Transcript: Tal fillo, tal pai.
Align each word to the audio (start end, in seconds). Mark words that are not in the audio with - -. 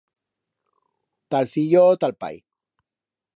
Tal 1.35 1.47
fillo, 1.53 1.85
tal 2.01 2.17
pai. 2.21 2.35